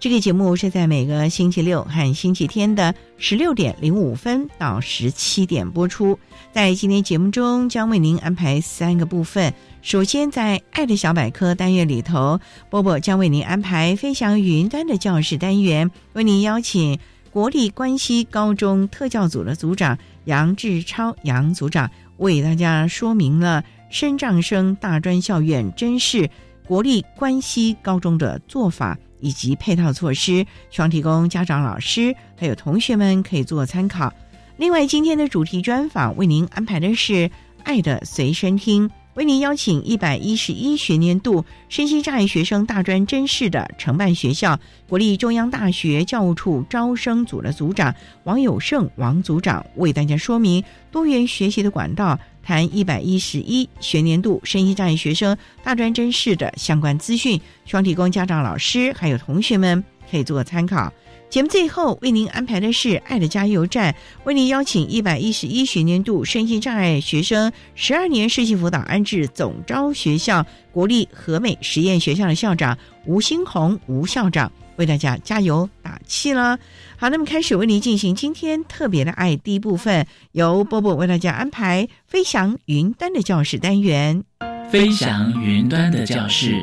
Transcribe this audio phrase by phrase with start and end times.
[0.00, 6.18] 这个节目，是在每个星期六和星期天的十六点零五分到十七点播出。
[6.52, 9.52] 在今天节目中，将为您安排三个部分。
[9.82, 16.98] 首先，在《爱的小百科》单元里头，波波将为您安排“飞翔云端”的教室单元，为您邀请
[17.30, 23.62] 国立关西高中特教组的组长杨志超杨组长为大家说明了。
[23.90, 26.30] 升障生大专校院真试
[26.66, 34.12] 国立关西高中的做法以及配套措施，希望提供家长、老师还有同学们可以做参考。
[34.56, 37.12] 另外，今天的主题专访为您安排的是
[37.62, 47.94] 《爱的随身听》，为您邀请一百一十一学年度身心障碍学生大专真试的承办学校国立中央大学教务处招生组的组长
[48.24, 52.18] 王友胜王组长为大家说明多元学习的管道。
[52.42, 60.92] 谈一百一十一学年度身心障碍学生大专真试的相关资讯，希望提供家长、老师还有同学们可以做参考。
[61.28, 74.50] 节目最后为您安排的是“爱的加油站”，为您邀请一百一十一学年度身心障碍学生十二年实习辅导安置总招学校国立和美实验学校的校长吴新红吴校长。
[74.76, 76.58] 为大家加油打气了。
[76.96, 84.22] 好，那么开始为您进行今天特别的爱第一部分，由波波为大家安排飞翔云端的教室单元。
[84.70, 86.62] 飞翔云端的教室，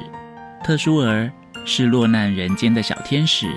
[0.63, 1.31] 特殊儿
[1.65, 3.47] 是落难人间的小天使，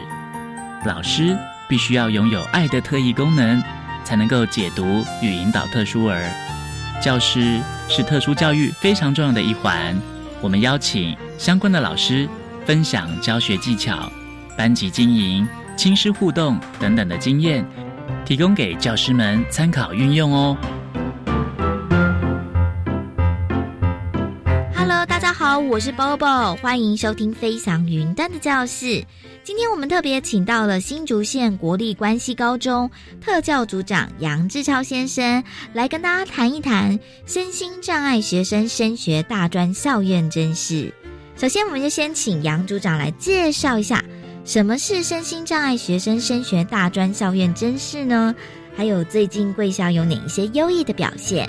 [0.84, 1.36] 老师
[1.68, 3.62] 必须要拥有爱的特异功能，
[4.02, 6.28] 才能够解读与引导特殊儿。
[7.00, 9.96] 教师是特殊教育非常重要的一环，
[10.40, 12.28] 我们邀请相关的老师
[12.66, 14.10] 分享教学技巧。
[14.60, 17.66] 班级经营、亲师互动等等的经验，
[18.26, 20.54] 提供给教师们参考运用哦。
[24.76, 28.84] Hello，大家好，我是 Bobo，欢迎收听《飞翔云端的教室》。
[29.42, 35.42] 今天我们特别请到了新竹县国立关西高中特教组长杨志超先生，
[35.72, 40.92] 来跟大家谈一谈身心障碍学生升学大专校院真事。
[41.34, 44.04] 首先，我们就先请杨组长来介绍一下。
[44.44, 48.34] 什么是身心障碍学生升学大专校院真试呢？
[48.74, 51.48] 还有最近贵校有哪一些优异的表现？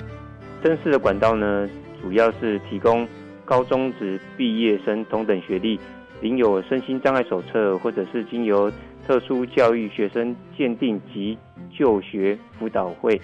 [0.62, 1.68] 真试的管道呢，
[2.00, 3.08] 主要是提供
[3.44, 5.80] 高中职毕业生同等学历，
[6.20, 8.70] 领有身心障碍手册，或者是经由
[9.06, 11.36] 特殊教育学生鉴定及
[11.76, 13.20] 就学辅导会，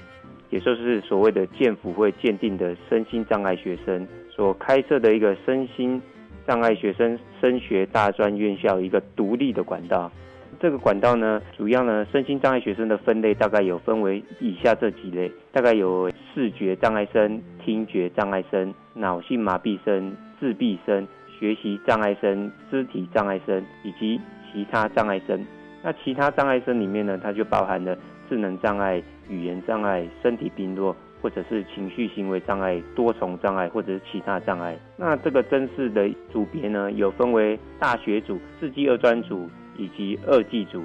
[0.51, 4.05] 也就是所谓的鉴辅会鉴定的身心障碍学生
[4.35, 6.01] 所开设的一个身心。
[6.49, 10.11] 障碍学生升学大专院校一个独立的管道，
[10.59, 21.07] 这个管道呢，主要呢，身心障碍学生的分类大概有分为以下这几类，大概有视觉障碍生、听觉障碍生、脑性麻痹生、自闭生、
[21.39, 24.19] 学习障碍生、肢体障碍生以及
[24.51, 25.45] 其他障碍生。
[25.83, 27.95] 那其他障碍生里面呢，它就包含了
[28.27, 30.97] 智能障碍、语言障碍、身体病弱。
[31.21, 34.79] 或者是情绪行为障碍、多重障碍，或者是其他障碍。
[34.97, 40.83] 那这个真试的组别呢，有分为大学组、四技二专组以及二技组。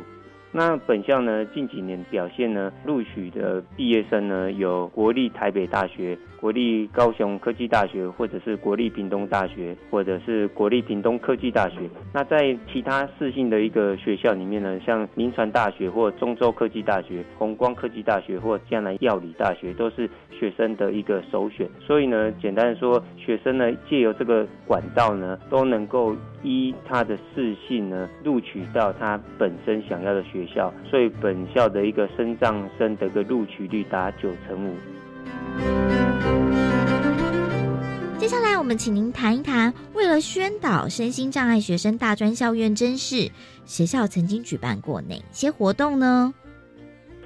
[0.51, 11.89] 那本校呢，近几年表现呢，录取的毕业生呢，有国立台北大学、国立高雄科技大学，或者是国立屏东大学，或者是国立屏东科技大学。
[12.13, 21.65] 那在其他市性的一个学校里面呢，像民传大学或中州科技大学、红光科技大学或江南药理大学，都是学生的一个首选。
[21.79, 26.13] 所以呢，简单的说，学生呢借由这个管道呢，都能够
[26.43, 30.73] 依他的四性呢，录取到他本身想要的学校。
[30.83, 35.92] 所以本校的一个升障生的一个录取率达九成五。
[38.63, 43.29] 我们请您谈一谈，为了宣导身心障碍学生大专校院真试，
[43.65, 46.33] 学校曾经举办过哪些活动呢？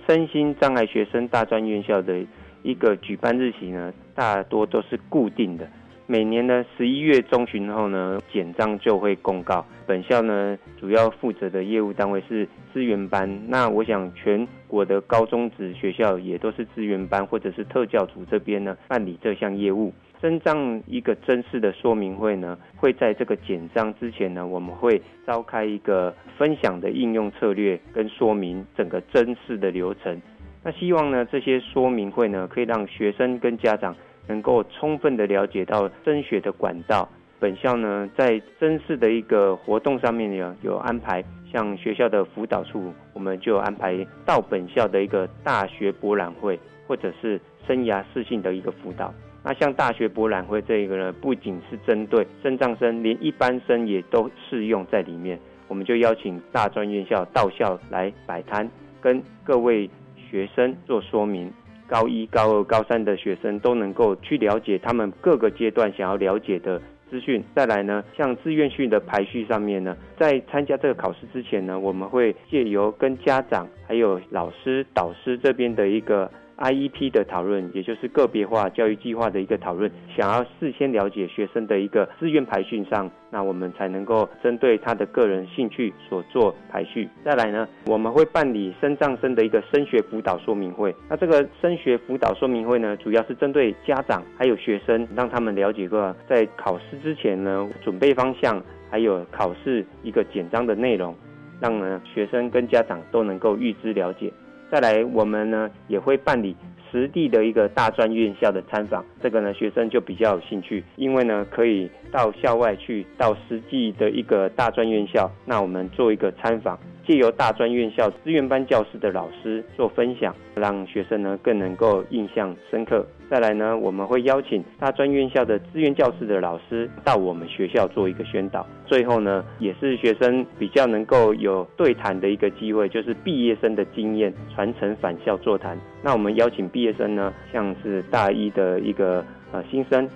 [0.08, 2.26] 身心障碍学生大专院校的
[2.64, 5.70] 一个举办日期呢，大多都是固定的。
[6.08, 9.64] 每年呢十一月中旬后呢，简章就会公告。
[9.86, 13.30] 本校呢主要负责的业务单位是资源班。
[13.48, 19.94] 那我想全国的高中职学校也都是资源班或者是特教组这边呢办理这项业务。
[20.22, 30.22] 真章一个真实的说明会呢，会在这个简章之前呢，我们会召开一个分享的应用策略跟说明整个真试的流程。
[30.64, 33.96] 那希望呢这些说明会呢，可以让学生跟家长。
[34.30, 37.08] 能够充分的了解到升学的管道，
[37.40, 49.14] 本校呢在真试的一个活动上面有有安排，像学校的辅导处，我们就安排到本校的一个大学博览会，或者是生涯适性的一个辅导。
[49.48, 55.40] 那像大学博览会这个呢，不仅是针对升障生，连一般生也都适用在里面。
[55.70, 59.90] 我们就邀请大专院校到校来摆摊，跟各位
[60.30, 61.50] 学生做说明。
[61.88, 67.42] 高一、高二、高三的学生都能够去了解他们各个阶段想要了解的资讯。
[67.56, 76.30] 再来呢，像志愿训的排序上面呢，在参加这个考试之前呢，我们会借由跟家长还有老师、导师这边的一个。
[76.58, 87.08] IEP 的讨论，也就是个别化教育计划的一个讨论，想要事先了解学生的一个志愿排序上，那我们才能够针对他的个人兴趣所做排序。
[87.24, 90.96] 再来呢，我们会办理升障生的一个升学辅导说明会。
[91.08, 101.16] 那这个升学辅导说明会呢，主要是针对家长还有学生，让他们了解个在考试之前呢，准备方向，还有考试一个简章的内容，
[101.62, 104.34] 让呢学生跟家长都能够预知了解。
[104.70, 106.56] 再来，我们呢也会办理
[106.92, 116.78] 实地的一个大专院校的参访，这个呢学生就比较有兴趣，因为呢可以到校外去，到实际的一个大专院校，那我们做一个参访。
[117.08, 123.08] 借由大专院校资源班教师的老师做分享，让学生呢更能够印象深刻。
[123.30, 128.68] 再来呢，我们会邀请大专院校的资源教师的老师到我们学校做一个宣导。
[128.86, 135.80] 最后呢，也是学生比较能够有对谈的一个机会，就是毕业生的经验传承返校座谈。
[136.04, 140.10] 那我们邀请毕业生呢，像是大一的一个呃新生，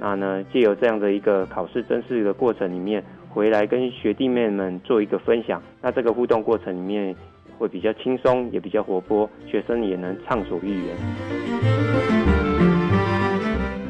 [0.00, 3.04] 那呢借由这样的一个考试真试的过程里面。
[3.30, 7.14] 回来跟学弟妹们做一个分享，那这个互动过程里面
[7.58, 10.96] 会比较轻松，也比较活泼，学生也能畅所欲言。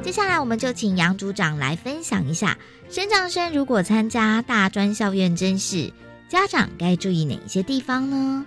[0.02, 2.56] 接下来我们就请杨组长来分享一下，
[2.88, 5.92] 升长生如果参加大专校院真试，
[6.28, 8.44] 家长该注意哪些地方呢？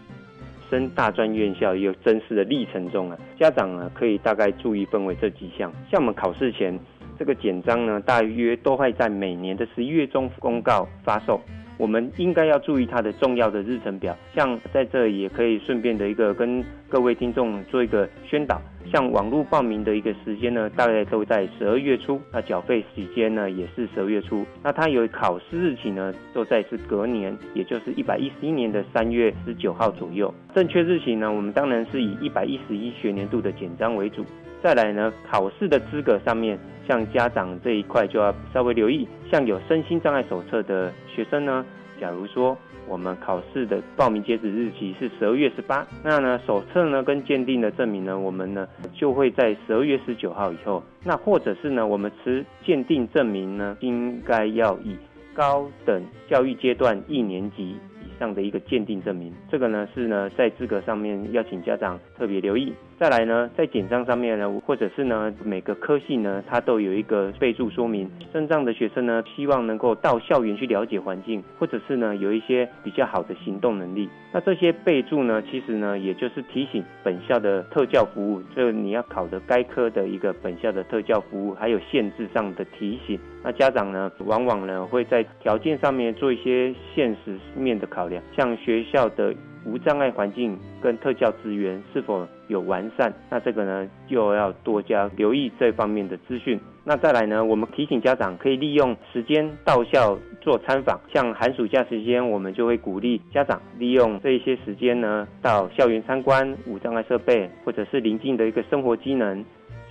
[0.69, 6.77] 升大专院校有真试的历程中啊，家长呢可以大概注意分为这几项，像我们考试前。
[7.21, 11.39] 这个简章呢，大约都会在每年的十一月中公告发售。
[11.77, 18.61] 我们应该要注意它的重要的日程表，像在这也可以顺便的一个跟各位听众做一个宣导。
[18.91, 24.45] 像网络报名的一个时间呢，大概都在十二月初，那缴费时间呢也是十二月初。
[24.61, 30.33] 那它有考试日期呢，都在是隔年，也就是一百一十一年的三月十九号左右。
[30.53, 34.25] 正确日期呢，我们当然是以一百一十一学年度的简章为主。
[34.61, 36.59] 再来呢，考试的资格上面。
[36.87, 41.63] 像家长这一块就要稍微留意，像有身心障碍手册的学生呢，
[42.01, 54.97] 假如说我们考试的报名截止日期是十二月十八，那呢手册呢跟鉴定的证明呢，我们呢就会在十二月十九号以后，那或者是呢我们持鉴定证明呢，应该要以
[55.35, 57.77] 高等教育阶段一年级以。
[58.19, 62.71] 上的一个鉴定证明，这个呢是呢在资格上面要请家长特别留意。
[63.01, 68.07] 再来呢，在简章上面呢，或者是呢每个科系呢，它都有一个备注说明。
[68.31, 74.07] 身障的学生呢，希望能够到校园去了解环境，或者是呢有一些比较好的行动能力。
[74.31, 83.19] 那这些备注呢，其实呢也就是提醒本校的特教服务，就你要考的该科的一个本校的特教服务，还有限制上的提醒。
[83.43, 89.33] 那家长呢，往往呢会在条件上面做一些现实面的考量，像学校的
[89.65, 93.13] 无障碍环境跟特教资源是否有完善？
[93.29, 96.59] 那这个呢，就要多加留意这方面的资讯。
[96.83, 109.45] 那再来呢，我们提醒家长可以利用时间到校做参访，像寒暑假时间，我们就会鼓励家长利用这一些时间呢，到校园参观无障碍设备，或者是临近的一个生活机能，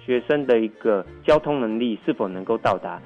[0.04, 3.00] 学生的一个交通能力是否能够到达。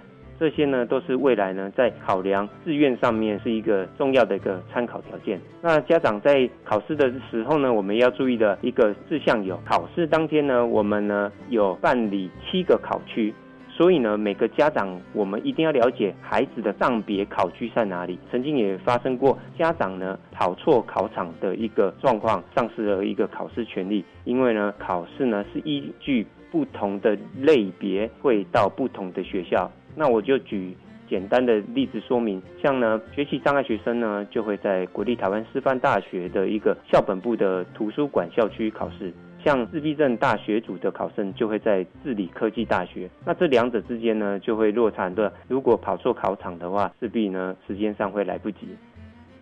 [0.44, 5.40] 这些呢，都是未来呢在考量志愿上面是一个重要的一个参考条件。
[5.62, 13.32] 那家长在考试的时候呢，我们要注意的一个事项有：考试当天呢，我们呢有办理七个考区，
[13.70, 18.18] 所以呢，每个家长我们一定要了解孩子的账别考区在哪里。
[18.30, 24.04] 曾经也发生过家长呢跑错考场的一个状况，丧失了一个考试权利。
[24.24, 29.70] 因为呢，考试呢是依据不同的类别会到不同的学校。
[29.94, 30.76] 那我就举
[31.08, 39.12] 简单的例子说明，像呢学习障碍学生呢，就会在国立台湾师范大学的一个校本部的图书馆校区考试；
[39.44, 43.08] 像自闭症大学组的考生就会在治理科技大学。
[43.24, 45.30] 那这两者之间呢，就会落差很多。
[45.46, 48.68] 如果跑错考场的话，势必呢时间上会来不及。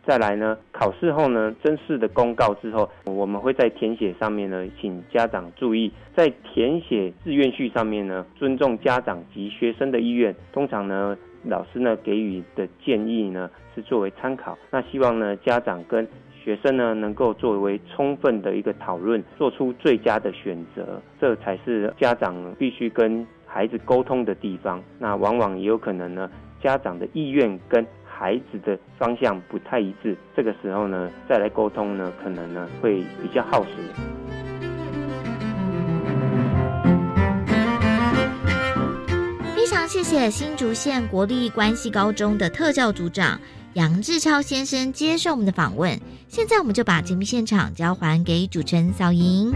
[0.05, 10.35] 再来呢，考试后呢，正式的公告之后，我们会在填写上面呢，请家长注意，在填写志愿序上面呢，尊重家长及学生的意愿。
[10.53, 14.59] 通常呢，老师呢给予的建议呢，是作为参考。
[14.71, 16.07] 那希望呢，家长跟
[16.43, 21.01] 学生呢，能够作为充分的一个讨论，做出最佳的选择。
[21.21, 24.83] 这才是家长必须跟孩子沟通的地方。
[24.99, 26.29] 那往往也有可能呢，
[26.61, 27.87] 家长的意愿跟
[28.23, 33.71] 孩子的方向不太一致，这个时候呢，再来沟通呢，可能呢会比较耗时。
[39.57, 43.41] 非常谢谢新竹县国立关系高中的特教组长
[43.73, 45.99] 杨志超先生接受我们的访问。
[46.29, 49.51] 现在我们就把节目现场交还给主持人小莹。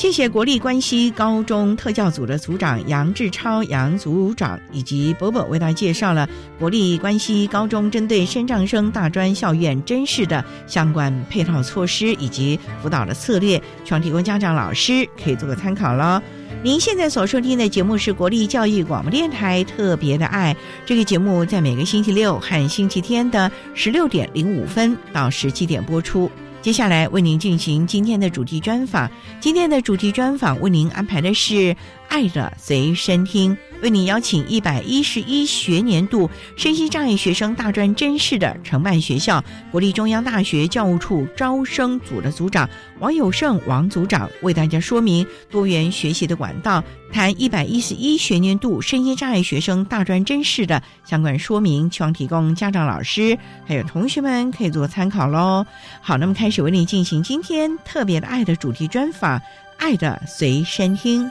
[0.00, 6.26] 谢谢国立关西高中特教组的组长杨志超杨组长以及伯伯为大家介绍了
[6.58, 16.18] 国立关西高中针对身障生大专校院真实的相关配套措施以及辅导的策略，希望提供家长老师可以做个参考喽。
[16.62, 26.30] 您现在所收听的节目是国立教育广播电台特别的爱，这个节目在每个星期六和星期天的十六点零五分到十七点播出。
[26.62, 29.10] 接下来为您进行今天的主题专访。
[29.40, 31.54] 今天的主题专访为您安排的是
[32.08, 33.56] 《爱的随身听》。
[33.82, 42.68] 为您邀请一百一十一学年度身心障碍学生大专真试的承办学校国立中央大学教务处招生组的组长
[42.98, 55.64] 王友胜王组长，为大家说明多元学习的管道，谈一百一十一学年度身心障碍学生大专真试的相关说明，希望提供家长、老师还有同学们可以做参考喽。
[56.02, 59.38] 好，那么开始为您进行今天特别的爱的主题专访，
[59.78, 61.24] 《爱的随身听》。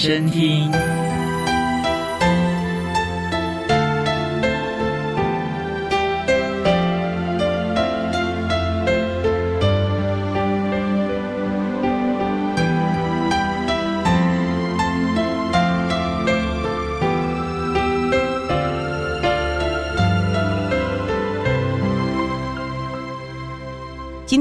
[0.00, 0.99] 身听。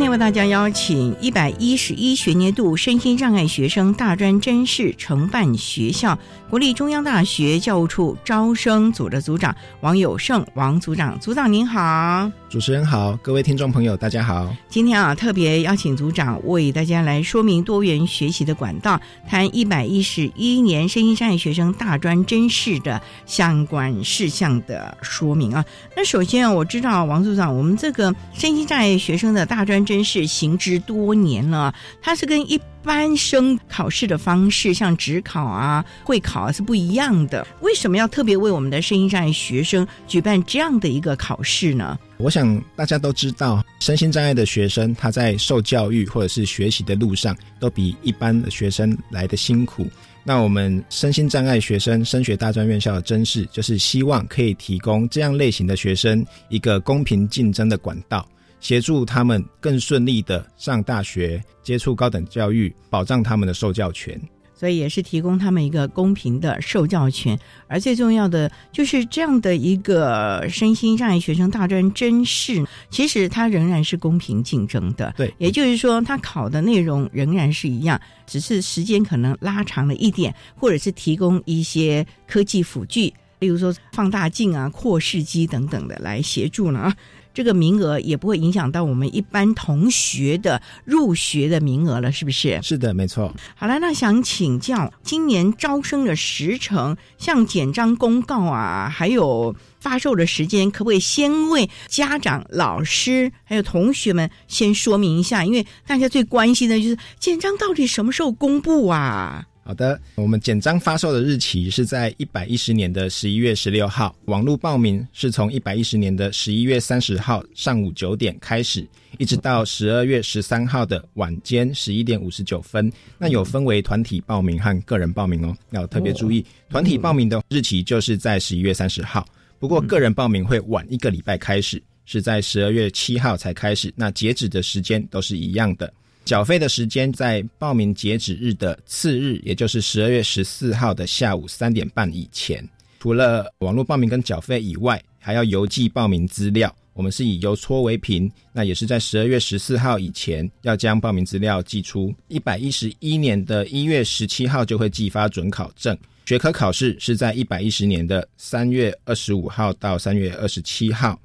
[0.09, 6.17] 为大家邀请一百一十一学年度身心障碍学生大专真试承办学校
[6.49, 12.31] 国立中央大学教务处招生组的组长王友胜王组长，组长您好。
[12.49, 14.51] 主持人好，各位听众朋友，大家好。
[14.67, 25.63] 今天啊，特别邀请组长为大家来说明多元学习的管道，谈一百一十一年身心障碍学生大专真试的相关事项的说明啊。
[25.95, 37.45] 那首先啊，我知道王组长，我们这个身心障碍学生的大专真是行之多年了，它是跟一般生考试的方式，像职考啊、会考啊是不一样的。
[37.61, 41.99] 为什么要特别为我们的身心障碍学生举办这样的一个考试呢？
[42.17, 49.85] 我想大家都知道，身心障碍的学生他在受教育或者是学习的路上，都比一般的学生来的辛苦。
[50.23, 58.27] 那我们身心障碍学生升学大专院校的真试，就是希望可以提供这样类型的学生一个公平竞争的管道，
[58.59, 64.19] 协助他们更顺利的上大学、接触高等教育，保障他们的受教权。
[64.53, 67.39] 所以也是提供他们一个公平的受教权，
[67.69, 75.13] 而最重要的就是这样的一个身心障碍学生大专真试，其实它仍然是公平竞争的。
[75.15, 77.97] 对，也就是说，他考的内容仍然是一样，
[78.27, 86.93] 只是时间可能拉长了一点，或者是提供一些科技辅具，例如说放大镜啊、扩视机等等的来协助了啊。
[87.33, 92.59] 这个名额也不会影响到我们一般同学的入学的名额了，是不是？
[92.61, 93.33] 是的，没错。
[93.55, 105.45] 好了，那想请教今年招生的时程，像简章公告啊，还有发售的时间，可不可以先为家长、老师还有同学们先说明一下？
[105.45, 109.45] 因为大家最关心的就是简章到底什么时候公布啊？
[109.69, 118.83] 好的，我们简章发售的日期是在一百一十年的十一月十六号，网络报名是从一百一十年的十一月三十号上午九点开始，
[119.19, 122.91] 一直到十二月十三号的晚间十一点五十九分。
[123.19, 129.23] 那有分为团体报名和个人报名哦，要特别注意，团体报名的日期就是在十一月三十号，
[129.59, 135.93] 不过个人报名会晚一个礼拜开始，是在十二月七号才开始，那截止的时间都是一样的。
[136.25, 142.63] 缴费的时间在报名截止日的次日，也就是十二月十四号的下午三点半以前。
[142.99, 146.73] 除了网络报名跟缴费以外，还要邮寄报名资料。
[146.93, 152.13] 我们是以邮戳为凭，那也是在十二月十四号以前要将报名资料寄出。
[152.27, 155.97] 一百一十一年的一月十七号就会寄发准考证。
[156.25, 161.17] 学科考试是在一百一十年的三月二十五号到三月二十七号，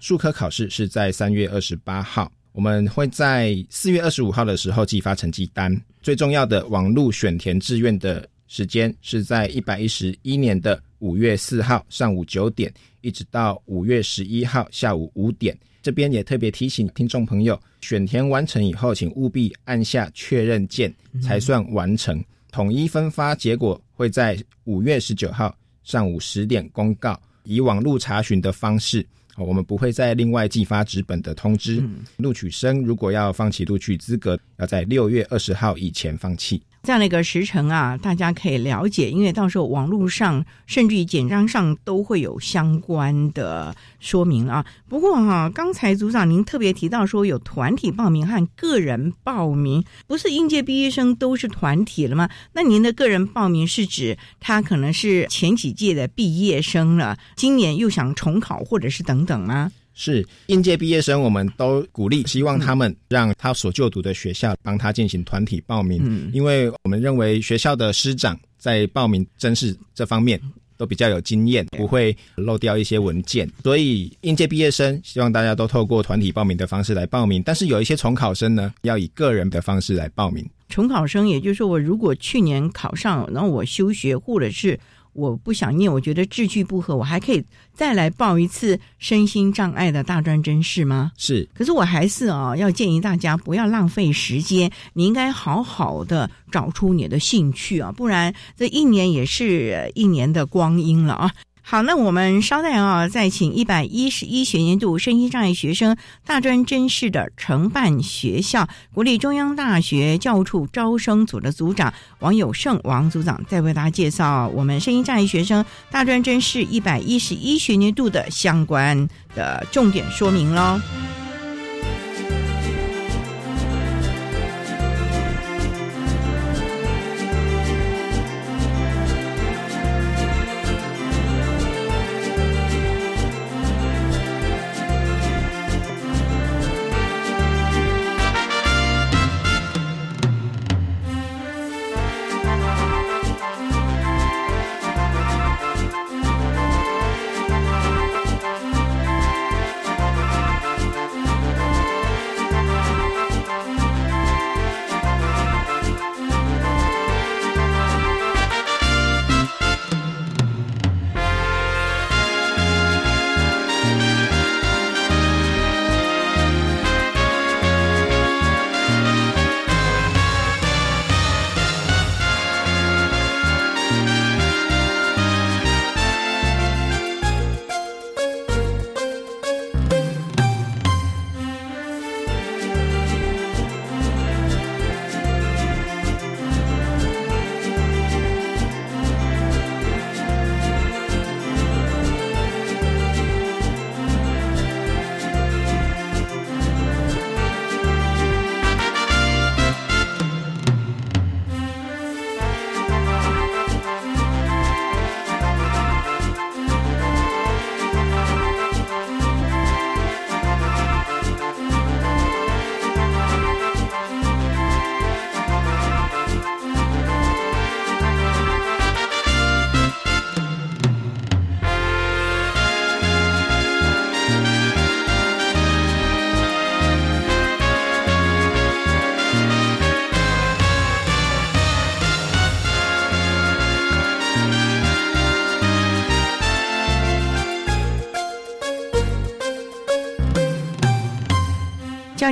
[0.00, 2.30] 数科考试是在三月二十八号。
[2.52, 5.74] 我们会在四月二十五号的时候寄发成绩单。
[6.02, 15.56] 最重要的网络选填志愿的时间是在一百一十一年的五月四号上午九点，一直到五月十一号下午五点。
[15.80, 22.22] 这边也特别提醒听众朋友，选填完成以后，请务必按下确认键才算完成。
[22.52, 29.04] 统一分发结果会在五月十九号上午十点公告，以网络查询的方式。
[29.36, 31.82] 我们不会再另外寄发纸本的通知。
[32.18, 36.62] 录取生如果要放弃录取资格，要在六月二十号以前放弃。
[36.82, 44.66] 这样的一个时程啊，大家可以了解，因为到时候网络上甚至于简章上都会有相关的说明啊。
[44.88, 52.28] 不过哈，刚才组长您特别提到说有团体报名和个人报名，不是应届毕业生都是团体了吗？
[52.54, 59.70] 那您的个人报名是指他可能是前几届的毕业生了，今年又想重考或者是等等吗？
[59.94, 70.40] 是应届毕业生，我们都鼓励，希望他们让他所就读的学校帮他进行团体报名，嗯，因为我们认为学校的师长在报名真试这方面
[70.76, 80.48] 都比较有经验，不会漏掉一些文件，所以应届毕业生希望大家都透过团体报名的方式来报名，但是有一些重考生呢，要以个人的方式来报名。
[80.68, 84.78] 重考生，也就是说，我如果去年考上，然后我休学，或者是。
[85.12, 87.44] 我不想念，我觉得志趣不合，我还可以
[87.74, 91.12] 再来报一次身心障碍的大专真试吗？
[91.16, 101.30] 是，可是我还是啊，要建议大家不要浪费时间，你应该好好的找出你的兴趣啊，不然这一年也是一年的光阴了啊。
[101.64, 105.96] 好，那我们稍待啊，再请一百一十一学年度身心障碍学生
[106.26, 120.78] 大专真试的承办学校国立中央大学教务处招生组的组长王友胜王组长，再为大家介绍我们身心障碍学生大专真试一百一十一学年度的相关的重点说明喽。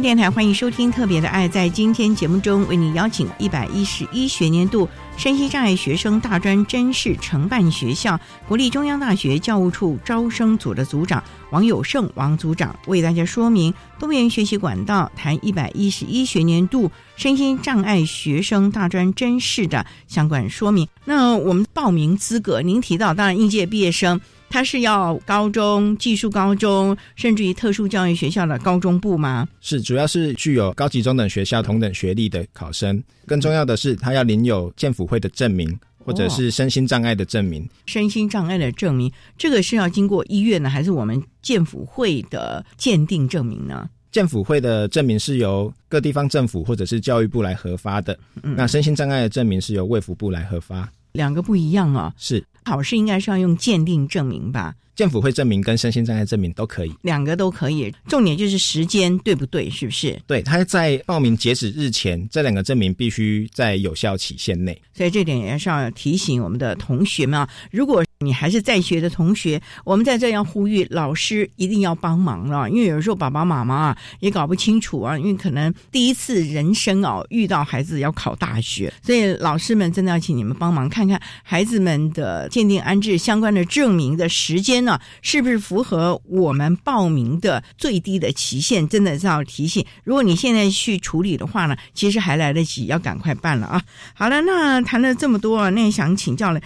[0.00, 1.46] 电台，欢迎收听《特别的爱》。
[1.50, 20.88] 在今天节目中，为你邀请一百一十一学年度身心障碍学生大专真试承办学校国立中央大学教务处招生组的组长王友胜王组长，为大家说明多元学习管道，谈一百一十一学年度身心障碍学生大专真试的相关说明。
[21.04, 24.18] 那我们报名资格，您提到，当然应届毕业生。
[24.50, 29.48] 他是要高中、技术高中，甚至于特殊教育学校的高中部吗？
[29.60, 33.02] 是，主要是具有高级中等学校同等学历的考生。
[33.26, 37.66] 更重要的是，他要领有建辅会的证明，或者是身心障碍的证明。
[37.86, 43.88] 身心障碍的证明，这个是要经过医院呢，还是我们建辅会的鉴定证明呢？
[44.10, 48.18] 建辅会的证明是由各地方政府或者是教育部来核发的。
[48.42, 50.90] 那身心障碍的证明是由卫福部来核发。
[51.12, 52.12] 两个不一样啊。
[52.16, 52.44] 是。
[52.64, 54.74] 考试应该是要用鉴定证明吧？
[55.00, 57.90] 建辅会证明跟身心障碍证明都可以，两个都可以。
[58.06, 59.70] 重点就是时间对不对？
[59.70, 60.20] 是不是？
[60.26, 64.78] 对，他在报名截止日前，这两个证明必须在有效期限内。
[64.92, 68.04] 所以这点也是要提醒我们的同学们啊，如果。
[68.22, 84.89] 你还是在学的同学，我们在这样呼吁老师一定要帮忙了，因为有时候爸爸妈妈啊也搞不清楚啊，因为可能第一次人生啊遇到孩子要考大学，所以老师们真的要请你们帮忙看看孩子们的鉴定安置相关的证明的时间呢，
[85.20, 88.88] 是不是符合我们报名的最低的期限？
[88.88, 93.82] 真的是要提醒，如果你现在去处理的话呢，其实还来得及，要赶快办了啊！
[94.14, 96.60] 好了，那谈了这么多，那想请教了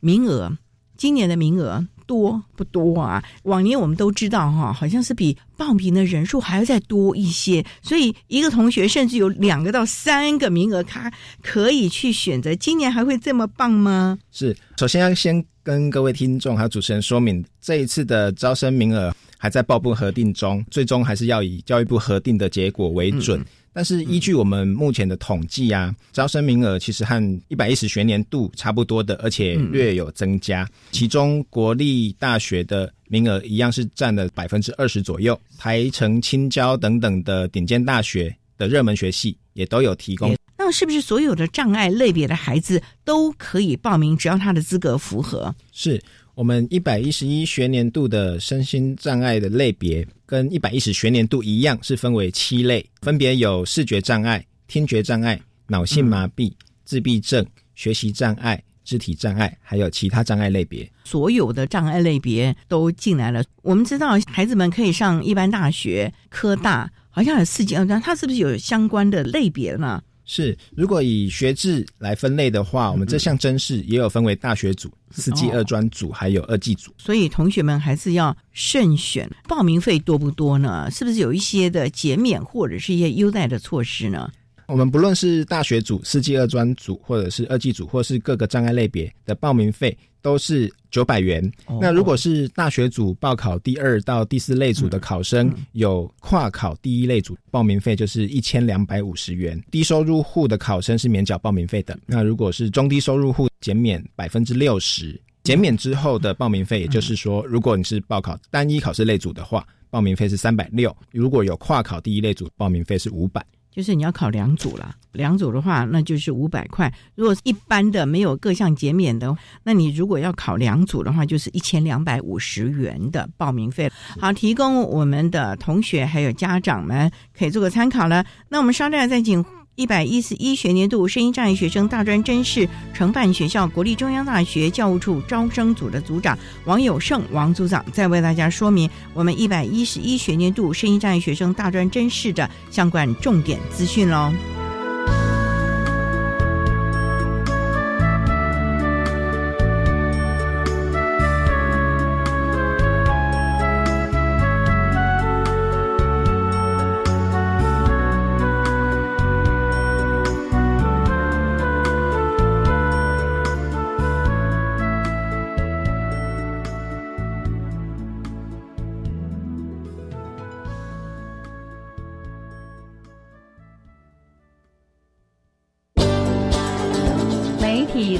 [0.00, 0.56] 名额。
[0.96, 3.22] 今年的名额多不多啊？
[3.44, 12.54] 往年我们都知道哈，好像是比报名的人数还要再多一些，所以一个同学甚至有两个到三个名额，他可以去选择。
[12.56, 14.18] 今年还会这么棒吗？
[14.32, 23.44] 是，首先要先跟各位听众还有主持人说明，这一次的招生名额还在报部核定中，最终还是要以教育部核定的结果为准。
[23.78, 30.68] 但是依据我们目前的统计啊，招生名额其实和一百一十学年度差不多的，而且略有增加。
[30.90, 40.34] 其中国立大学的名额一样是占了百分之二十左右，台城、青交等等的顶尖大学的热门学系也都有提供。
[40.56, 45.54] 那是不是所有的障碍类别的孩子都可以报名，只要他的资格符合？
[45.70, 46.02] 是。
[46.34, 56.52] 我们一百一十一学年度的身心障碍的类别，跟一百一十学年度一样，是分为七类，分别有视觉障碍、听觉障碍、脑性麻痹、
[56.84, 60.86] 自闭症、学习障碍、肢体障碍，还有其他障碍类别。
[61.06, 63.42] 所有的障碍类别都进来了。
[63.62, 70.02] 我们知道，孩子们可以上一般大学、科大，好像有四级二专，它是不是有相关的类别呢？
[70.30, 76.92] 是，如果以学制来分类的话，我们这项真试也有分为大学组、四季二专组，还有二技组。
[76.98, 79.28] 所以同学们还是要慎选。
[79.48, 80.90] 报名费多不多呢？
[80.90, 84.30] 是不是有一些的减免或者是一些优待的措施呢？
[84.66, 89.96] 我们不论是大学组、四季二专组，或者是二技组，或是各个障碍类别的报名费。
[90.22, 91.50] 都是九百元。
[91.80, 99.60] 那如果是大学组报考第二到第四类组的考生，有跨考第一类组，报名费就是一千两百五十元。
[99.70, 101.98] 低收入户的考生是免缴报名费的。
[102.06, 105.20] 那如果是中低收入户，减免百分之六十。
[105.44, 113.42] 减免之后的报名费，也就是说，如果你是报考单一考试类组的话，报名费是三百六；如果有跨考第一类组，报名费是五百。
[113.78, 116.92] 就是你要考两组了，两组的话，那就是五百块。
[117.14, 123.88] 如果一般的没有各项减免的，那你如果要考两组的话，就是一千两百五十元的报名费。
[124.20, 128.26] 好，提供我们的同学还有家长们可以做个参考了。
[128.48, 129.44] 那我们稍待再请。
[129.78, 144.32] 一百一十一学年度声音障碍学生大专真试承办学校国立中央大学教务处招生组的组长王友胜王组长，在为大家说明我们一百一十一学年度声音障碍学生大专真试的相关重点资讯喽。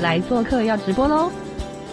[0.00, 1.30] 来做客要直播喽！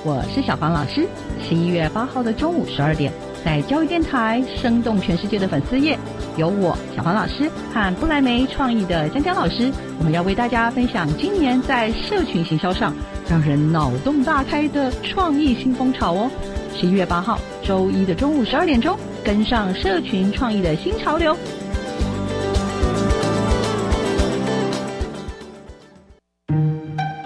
[0.03, 1.07] 我是小黄老师。
[1.41, 3.11] 十一月八号的中午十二点，
[3.43, 5.97] 在教育电台生动全世界的粉丝页，
[6.37, 12.93] 有我小黄老师和不来梅创意的江江老师，我们要为大家分享今年在社群行销上
[13.27, 16.31] 让人脑洞大开的创意新风潮哦！
[16.75, 21.35] 十一月八号周一的中午十二点钟，跟上社群创意的新潮流。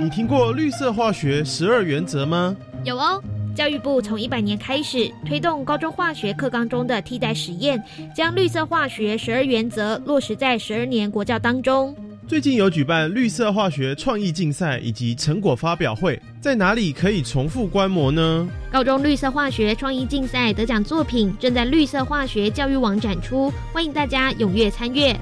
[0.10, 2.58] 你听过绿色化学十二原则吗？
[2.84, 3.22] 有哦，
[3.56, 7.80] 教育部从一百年开始推动高中化学课纲中的替代实验，
[8.15, 11.95] 将绿色化学十二原则落实在十二年国教当中。
[12.28, 18.50] 最近有举办绿色化学创意竞赛以及成果发表会，在哪里可以重复观摩呢？
[18.72, 25.15] 高中绿色化学创意竞赛得奖作品正在绿色化学教育网展出，欢迎大家踊跃参阅。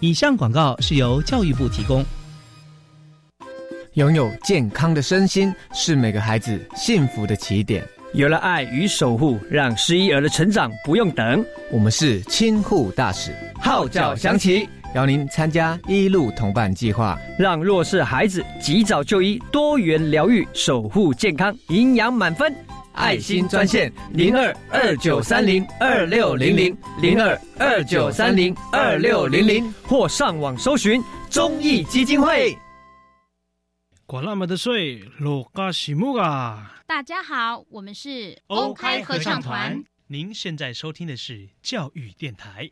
[0.00, 2.02] 以上广告是由教育部提供。
[3.94, 7.84] 拥有健康的身心是每个孩子幸福的起点。
[8.12, 11.44] 有了爱与守护，让失依儿的成长不用等。
[11.72, 14.68] 我们是亲护大使，号角响起。
[14.94, 22.54] 邀您参加一路同伴计划，让弱势孩子及早就医，多元疗愈，守护健康，营养满分。
[22.92, 32.56] 爱心专线零二二九三零二六零零零二二九三零二六零零，或上网搜寻中义基金会。
[34.10, 36.82] 管那么的水，罗嘎西木啊！
[36.84, 39.84] 大家好，我们是 OK 合唱团。
[40.08, 42.68] 您现在收听的是教育电台。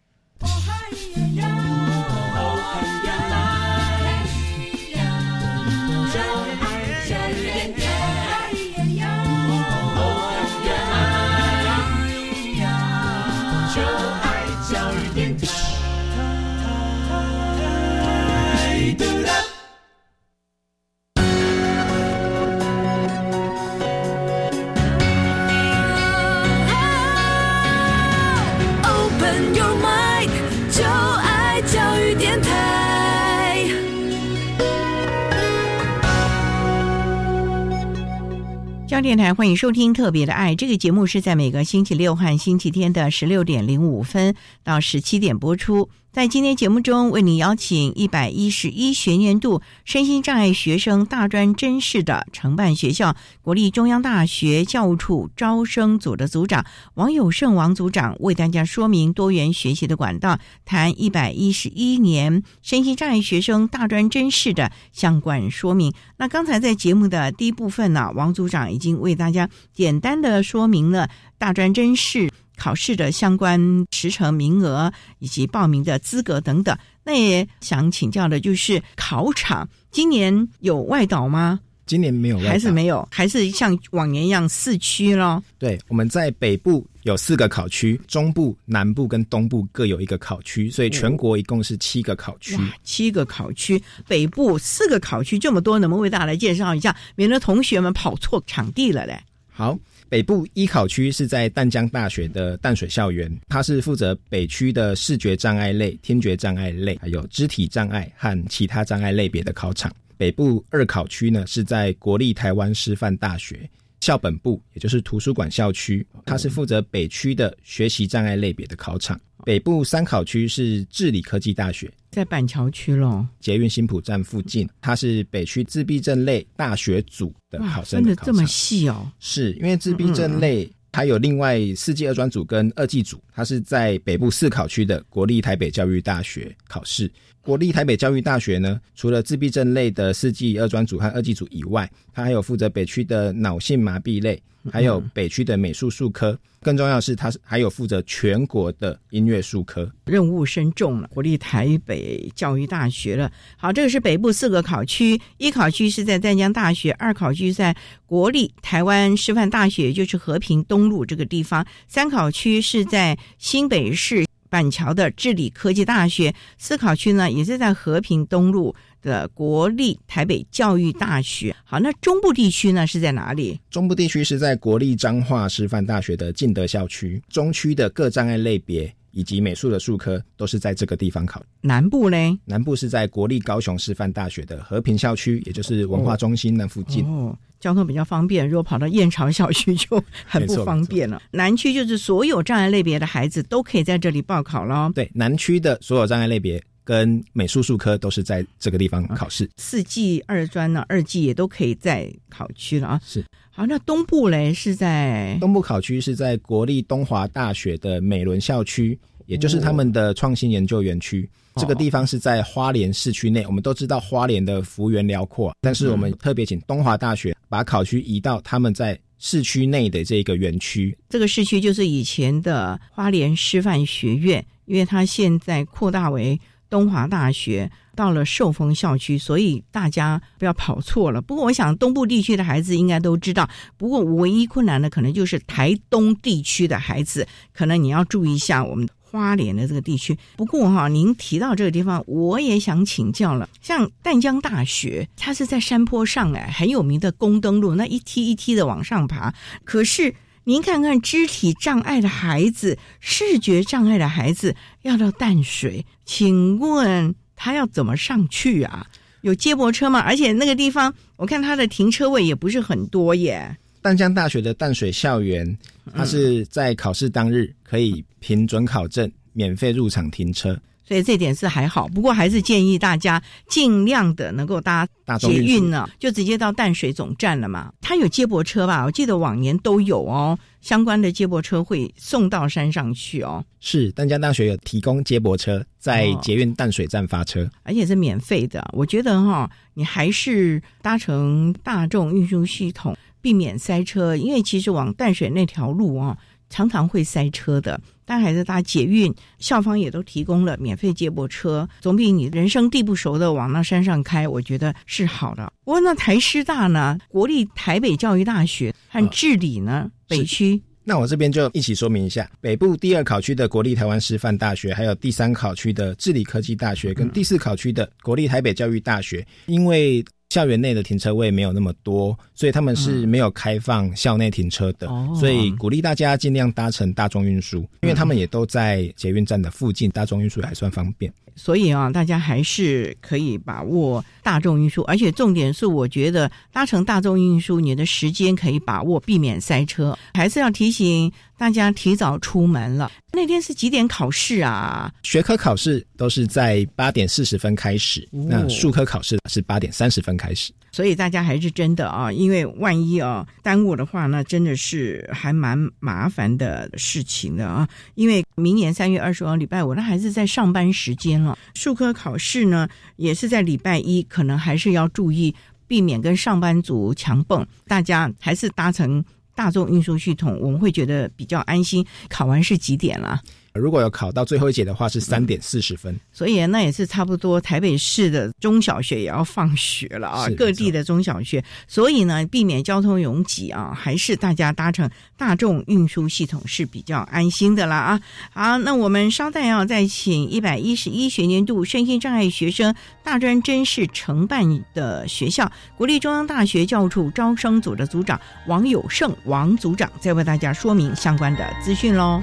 [39.01, 44.35] 电台欢迎收听《特别的爱》这个节目，是在每个星期六和星期天的十六点零五分
[44.65, 45.89] 到十七点播出。
[46.19, 65.93] 在今天节目中，为你邀请一百一十一学年度身心障碍学生大专甄试的承办学校国立中央大学教务处招生组的组长王友胜王组长，为大家说明多元学习的管道，谈一百一十一年身心障碍学生大专甄试的相关说明。
[66.17, 72.29] 那刚才在节目的第一部分呢，王组长已经为大家简单的说明了大专甄试。
[72.59, 73.59] 考试的相关
[73.93, 81.61] 时程、名额以及报名的资格等等，那也想请教的就是考场，今年有外岛吗？
[81.87, 85.43] 今年没有，还是没有，还是像往年一样四区咯。
[85.59, 92.59] 对，我们在北部有四个考区，中部、南部跟东部各有一个考区，所以全国一共是七个考区。
[92.85, 99.19] 七个考区，北部四个考区这么多，能不能为大家来介绍一下，免得同学们跑错场地了嘞？
[99.51, 99.79] 好。
[100.09, 109.93] 北部一考区是在淡江大学的淡水校园，它是负责北区的视觉障碍类、听觉障碍类，还有肢体障碍和其他障碍类别的考场。
[110.17, 113.69] 北部二考区呢是在国立台湾师范大学
[114.01, 119.19] 校本部，也就是图书馆校区，它是负责北区的学习障碍类别的考场。
[119.45, 121.91] 北部三考区是智理科技大学。
[122.11, 129.11] 在板桥区喽，捷运新浦站附近，它是北区自闭症类大学组的考生的考真的这么细哦？
[129.21, 137.09] 是因为自闭症类还有另外四季二专组跟二季组，它是在北部四考区的国立台北教育大学考试。
[137.41, 144.43] 国立台北教育大学呢，除了自闭症类的四季二专组和二季组以外，它还有负责北区的脑性麻痹类。
[144.71, 151.09] 还有北区的美术术科，更重要的是，它是还有负责全国的音乐术科，任务深重了。
[151.09, 153.31] 国立台北教育大学了。
[153.57, 157.77] 好，这个是北部四个考区，一考区是在淡江大学，二考区在
[158.07, 168.75] 国立台湾师范大学，就是和平东路这个地方，三考区是在新北市板桥的治理科技大学，四考区呢也是在和平东路。
[169.03, 173.59] 的国立台北教育大学，好，那中部地区呢是在哪里？
[173.71, 181.43] 中部地区是在国立彰化师范大学的进德校区，中区的各障碍类别以及美术的术科都是在这个地方考。
[181.61, 182.39] 南部呢？
[182.45, 187.05] 南部是在国立高雄师范大学的和平校区，也就是文化中心那附近。
[187.07, 191.21] 哦，交通比较方便，如果跑到燕巢校区就很不方便了。
[191.33, 194.93] 南区就是所有障碍类别的孩子都可以在这里报考喽。
[194.95, 196.63] 对，南区的所有障碍类别。
[196.89, 202.99] 跟美术术科都是在这个地方考试，四季二专呢，二季也都可以在考区了啊。
[203.05, 211.29] 是，好，那东部嘞是在东部考区是在国立东华大学的美伦校区，也就是他们的创新研究园区。
[211.57, 213.45] 这个地方是在花莲市区内。
[213.45, 220.97] 我们都知道花莲的幅员辽阔，但是我们特别请东华大学把考区移到他们在市区内的这个园区。
[221.11, 226.41] 这个市区就是以前的花莲师范学院，因为它现在扩大为。
[226.71, 231.21] 东华大学，到了寿丰校区，所以大家不要跑错了。
[231.21, 233.49] 不过，我想东部地区的孩子应该都知道。
[233.77, 240.19] 不过，唯一困难的可能就是台东地区的孩子，可能你要注意一下我们花莲的这个地区。
[240.37, 243.49] 不过哈，您提到这个地方，我也想请教了。
[243.63, 249.33] 像淡江大学，它是在山坡上哎，很有名的宫灯路，那一梯一梯的往上爬。
[249.65, 250.15] 可是
[250.49, 258.87] 您看看，肢体障碍的孩子、视觉障碍的孩子要到淡水，请问他要怎么上去啊？
[259.21, 260.01] 有接驳车吗？
[260.01, 263.59] 而且那个地方，我看他的停车位也不是很多耶。
[263.83, 265.59] 淡江大学的淡水校园，
[265.95, 270.59] 它是在考试当日可以凭准考证免费入场停车。
[270.89, 274.89] 所以这点是还好，不过还是建议大家尽量的能够搭
[275.21, 277.71] 捷运呢，就直接到淡水总站了嘛。
[277.83, 278.87] 它有接驳车吧？
[278.87, 283.45] 我记得往年都有哦，相关的接驳车会送到山上去哦。
[283.61, 288.67] 是淡江大学有提供接驳车在捷运淡水站发车，而且是免费的。
[288.73, 296.17] 我觉得哈，你还是搭乘大众运输系统，避免塞车，因为其实往淡水那条路啊，
[296.49, 297.79] 常常会塞车的。
[298.09, 305.53] 但还是搭捷运，校方也都提供了免费接驳车，总比你人生地不熟的往那山上开，我觉得是好的。
[305.63, 310.63] 不过那台师大呢，国立台北教育大学和治理呢，北区。
[310.85, 320.03] 那我这边就一起说明一下，北部第二考区的国立台湾师范大学，还有第三考区的治理科技大学，跟第四考区的国立台北教育大学，因为。
[320.31, 324.87] 校园内的停车位没有那么多，所以他们是没有开放校内停车的。
[325.19, 331.13] 所以鼓励大家尽量搭乘大众运输，因为他们也都在捷运站的附近，大众运输还算方便。
[331.39, 339.97] 所以啊，大家还是可以把握大众运输，而且重点是，我觉得搭乘大众运输，你的时间可以把握，避免塞车。
[340.15, 342.91] 还是要提醒大家提早出门了。
[343.13, 344.93] 那天是几点考试啊？
[345.05, 350.53] 学科考试都是在八点四十分开始，那术科考试是八点三十分开始。
[350.71, 357.69] 所以大家还是真的啊，因为万一啊耽误的话，那真的是还蛮麻烦的事情的啊。
[357.95, 361.37] 因为明年三月二十号礼拜五，那还是在上班时间了。
[361.55, 365.35] 术科考试呢，也是在礼拜一，可能还是要注意
[365.67, 367.47] 避免跟上班族强蹦。
[367.67, 369.05] 大家还是搭乘
[369.35, 371.85] 大众运输系统，我们会觉得比较安心。
[372.09, 373.21] 考完是几点了？
[373.59, 375.99] 如果有考到最后一节的话，是三点四十分。
[376.13, 381.43] 所以那也是差不多，台北市的中小学也要放学了啊，各地的中小学。
[381.67, 388.01] 所以呢，避免交通拥挤啊，还是大家搭乘大众运输系统是比较安心的啦啊。
[388.33, 394.45] 好，那我们稍待要再请一百一十一学年度身心障碍学生大专真试承办
[394.75, 402.23] 的学校——国立中央大学教务处招生组的组长王友胜王组长，再为大家说明相关的资讯喽。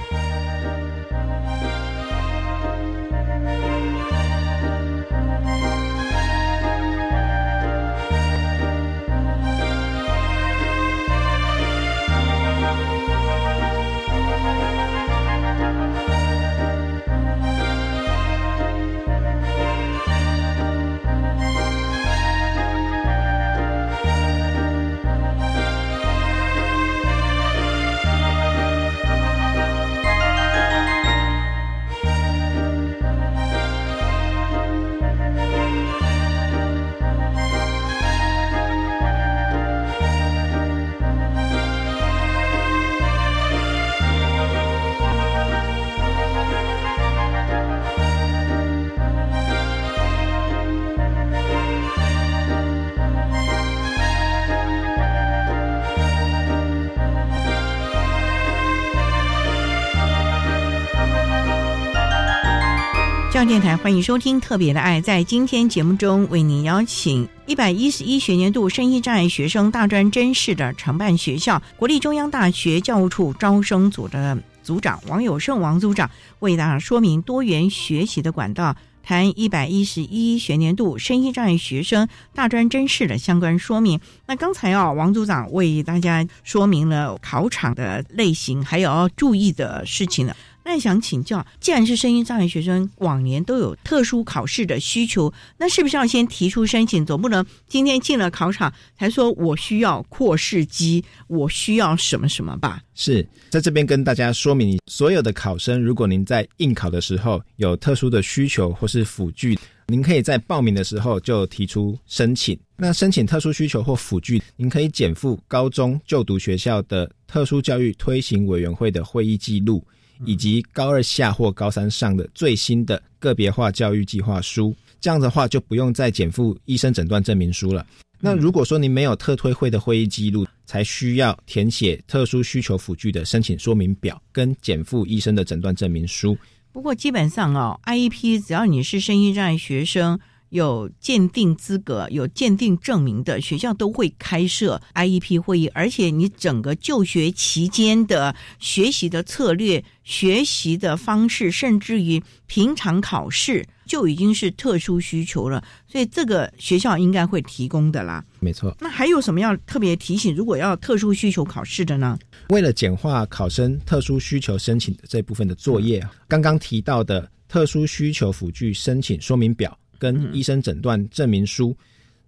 [63.36, 65.02] 教电台欢迎收听《特别的爱》。
[65.04, 76.10] 在今天节目中，为您邀请一百一十一学年度身心障碍学生大专真试的承办学校——国立中央大学教务处招生组的组长王友胜王组长，
[76.40, 78.74] 为大家说明多元学习的管道，
[79.04, 84.00] 谈一百一十一学年度身心障碍学生大专真试的相关说明。
[84.28, 90.34] 那刚才啊，王组长为大家说明了考场的类型，还有要注意的事情呢。
[90.68, 97.06] 那想请教，既然是声音障碍学生，往年都有特殊考试的需求，那是不是要先提出申请？
[97.06, 102.82] 总不能今天进了考场才说我需要扩视机，我需要什么什么吧？
[102.96, 109.56] 是在这边跟大家说明，所有的考生，如果您在应考的时候有特殊的需求或是辅具，
[109.86, 112.58] 您可以在报名的时候就提出申请。
[112.76, 119.86] 那申请特殊需求或辅具，您可以减负高中就读学校的特殊教育推行委员会的会议记录。
[120.24, 124.76] 以及高二下或高三上的最新的个别化教育计划书。
[125.02, 127.86] 这样的话就不用再减负医生诊断证明书了。
[128.20, 136.36] 那如果说您没有特推会的会议记录，才需要填写特殊需求辅具的申请说明表跟减负医生的诊断证明书。
[136.72, 140.20] 不过基本上哦，IEP 只要你是身心障碍学生。
[140.50, 155.64] 有鉴定资格、有鉴定证明的学校都会开设 IEP 会议，而且你整个就学期间的学习的策略、学习的方式，甚至于平常考试，就已经是特殊需求了。
[155.88, 158.24] 所以这个学校应该会提供的啦。
[158.40, 158.76] 没错。
[158.80, 160.36] 那还有什么要特别提醒？
[160.36, 162.18] 如果要特殊需求考试的呢？
[162.50, 169.78] 为了简化考生特殊需求申请的这部分的作业，刚刚提到的特殊需求辅具申请说明表。
[170.00, 171.76] 跟医生诊断证明书，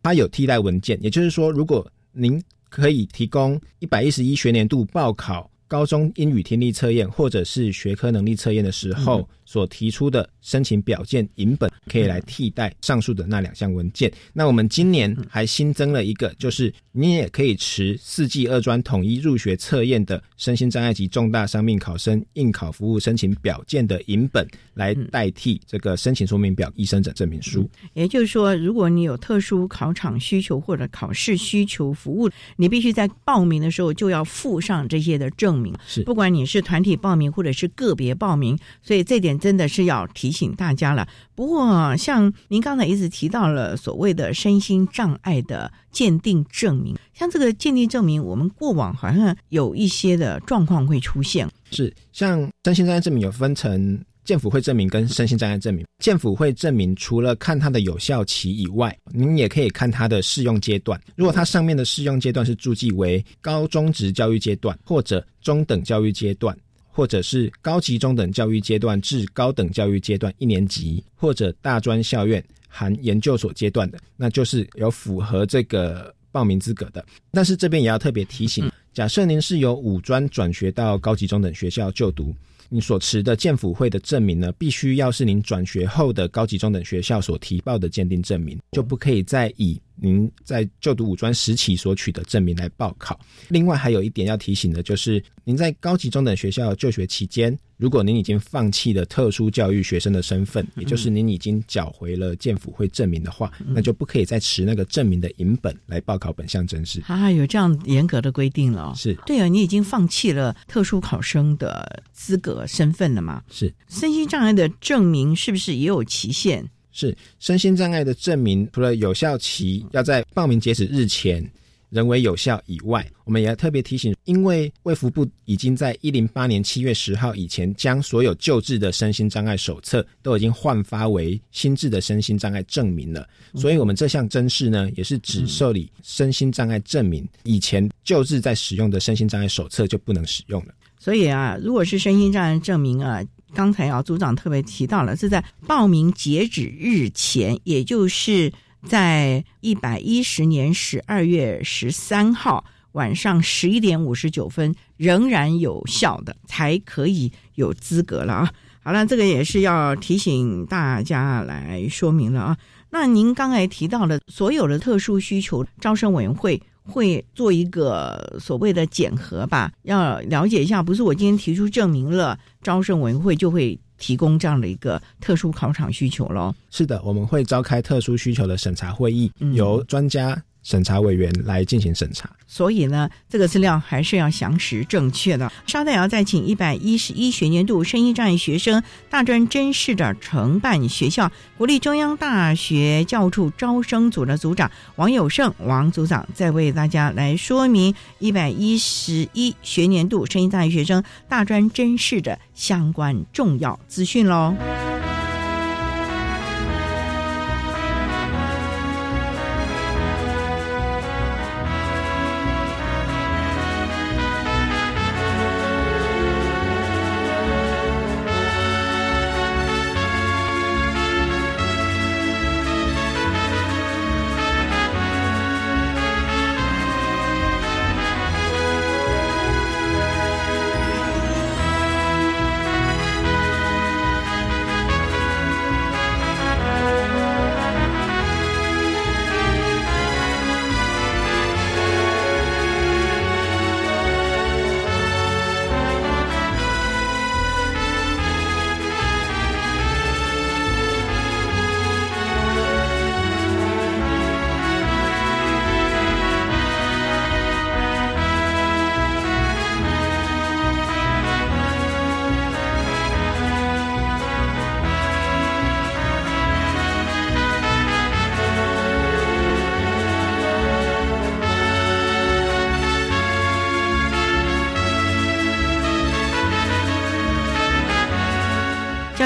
[0.01, 9.28] 它有替代文件，也就是说，如果您可以提供一百一十一学年度报考高中英语听力测验或者是学科能力测验的时候。
[9.48, 14.12] 所提出的申请表件影本可以来替代上述的那两项文件。
[14.34, 27.70] 那我们今年还新增了一个，就是你也可以持四季二专统一入学测验的身心障碍及重大伤病考生应考服务申请表件的影本来代替这个申请说明表、医生诊证明书。
[27.93, 35.74] 也就是说，如果你有特殊考场需求或者考试需求服务，你必须在报名的时候就要附上这些的证明。
[35.88, 39.36] 是，不管你是团体报名或者是个别报名，所以这点。
[39.39, 41.07] 真的是要提醒大家了。
[41.35, 51.47] 不过，像您刚才一直提到了所谓的身心障碍的鉴定证明，像这个鉴定证明，我们过往好像有一些的状况会出现。
[51.71, 55.85] 是，像身心障碍证明有分成健辅会证明跟身心障碍证明。
[55.99, 60.99] 健辅会证明除了看它的有效期以外，您也可以看它的适用阶段。
[61.15, 66.55] 如果它上面的适用阶段是注记为高中职教育阶段或者中等教育阶段。
[66.98, 77.06] 或者是高级中等教育阶段至高等教育阶段一年级，或者大专校院含研究所阶段的，那就是有符合这个报名资格的。
[77.32, 82.34] 但是这边也要特别提醒，假设您是由五专转学到高级中等学校就读。
[82.68, 93.20] 你所持的建辅会的证明呢，必须要是您转学后的高级中等学校所提报的鉴定证明，就不可以再以您在就读五专时期所取得证明来报考。
[93.50, 97.58] 另外还有一点要提醒的，就是您在高级中等学校就学期间。
[97.78, 107.00] 如果您已经放弃了特殊教育学生的身份，也就是您已经缴回了建辅会证明的话，那就不可以再持那个证明的影本来报考本项真试。
[107.06, 108.93] 啊，有这样严格的规定了。
[108.95, 113.43] 是对啊，你已经放弃了特殊考生的资格身份了嘛？
[113.52, 116.68] 是身心障碍的证明是不是也有期限？
[116.98, 121.48] 是身心障碍的证明，除了有效期要在报名截止日前。
[121.89, 133.26] 仍为有效以外，我们也要特别提醒，因为卫福部已经在一零八年七月十号以前，将所有救治的身心障碍手册都已经换发为新制的身心障碍证明了，
[133.56, 140.74] 所以我们这项真试呢，也是只受理身心障碍证明，以前救治在使用的身心障碍手册就不能使用了。
[141.00, 143.24] 所以啊，如果是身心障碍证明啊，
[143.54, 148.52] 刚才啊组长特别提到了，是在报名截止日前，也就是。
[148.86, 158.52] 在一百一十年十二月十三号晚上十一点五十九分，仍然有效的，才可以有资格了啊！
[158.82, 162.58] 好了，这个也是要提醒大家来说明了啊。
[162.89, 169.71] 那您刚才提到的所有的特殊需求招生委员会会做一个所谓的检核吧？
[169.83, 173.79] 要了解一下，不是我今天提出证明了，招生委员会就会。
[173.99, 176.53] 提供这样的一个特殊考场需求喽？
[176.69, 180.39] 是的，我们会召开特殊需求的审查会议，由专家。
[180.68, 185.49] 审查委员来进行审查，所以呢，这个资料还是要详实正确的。
[185.65, 204.53] 稍待，要再请一百一十一学年度声音障碍学生大专真试的承办学校——国立中央大学教处招生组的组长王友胜王组长，再为大家来说明一百一十一学年度声音障碍学生大专真试的相关重要资讯喽。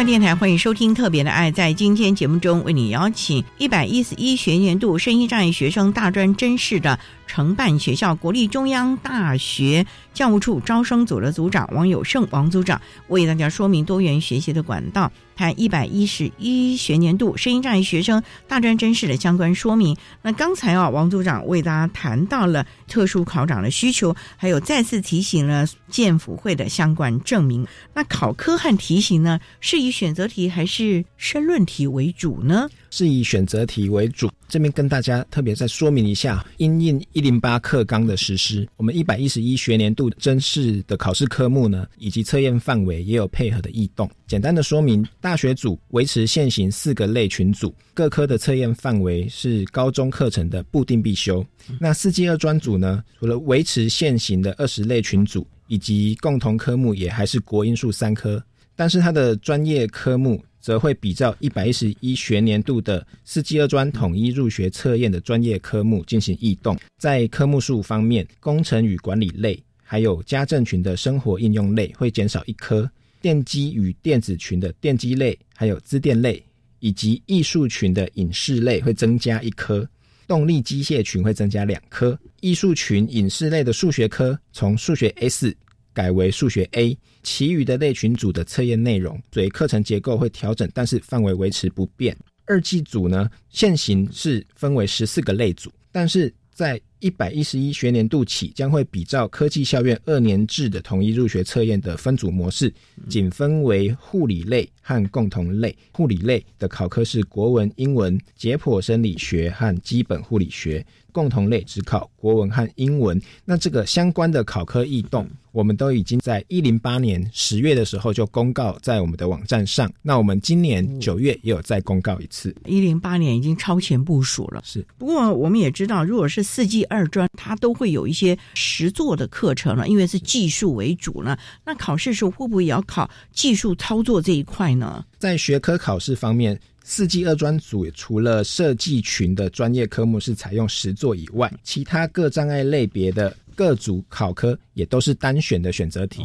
[0.06, 1.52] 电台，欢迎收听《特别的爱》。
[1.54, 19.96] 在今天节目中，为你邀请一百一十一学年度声音障碍学生大专真试的承办学校国立中央大学教务处招生组的组长王友胜王组长，为大家说明多元学习的管道，谈一百一十一学年度声音障碍学生大专真试的相关说明。
[20.24, 27.68] 那刚才啊，王组长为大家谈到了特殊考场的需求，还有再次提醒了建辅会的相关证明。
[27.94, 32.70] 那考科和题型呢，是以选择题还是申论题为主呢？
[32.90, 34.30] 是以选择题为主。
[34.48, 44.10] 这边跟大家特别再说明一下，因应一零八课纲的实施，我们一百一十一学年度真试的考试科目呢，以及测验范围也有配合的异动。
[44.28, 51.46] 简单的说明，大学组维持现行四个类群组，各科的测验范围是高中课程的固定必修。
[51.80, 58.44] 那四季二专组呢，除了维持现行的二十类群组，以及共同科目也还是国英数三科，
[58.82, 60.44] 但是它的专业科目。
[60.60, 66.78] 则会比照一百一十一学年度的四季二专统一入学测验的专业科目进行异动。
[67.00, 72.86] 在科目数方面，工程与管理类，还有家政群的生活应用类会减少一科；
[73.24, 76.40] 电机与电子群的电机类，还有资电类，
[76.78, 79.84] 以及艺术群的影视类会增加一科；
[80.28, 85.58] 动力机械群会增加两科；艺术群影视类的数学科从数学 S
[85.94, 86.98] 改为数学 A。
[87.24, 92.18] 其余的类群组的测验内容，所以课程结构会调整，但是范围维持不变。
[92.46, 102.74] 二季组呢，现行是分为十四个类组，但是在一百一十一学年度起，将会比照科技校院二年制的统一入学测验的分组模式，
[103.08, 105.78] 仅分为护理类和共同类。
[105.92, 110.84] 护理类的考科是国文、英文、解剖生理学和基本护理学。
[111.12, 119.92] 共同类只考国文和英文，那这个相关的考科异动，我们都已经在一零八年十月的时候就公告在我们的网站上。
[120.02, 122.56] 那我们今年九月也有再公告一次。
[122.66, 124.62] 一零八年已经超前部署了。
[124.66, 131.38] 是，不过我们也知道，如果是四季二专，它都会有一些实作的课程了，因为是技术为主呢。
[131.66, 135.06] 那考试时候会不会也要考技术操作这一块呢？
[135.18, 136.60] 在学科考试方面。
[136.84, 146.24] 四季二专组除了设计群的专业科目是采用实作以外，其他各障碍类别的各组考科也都是单选的选择题，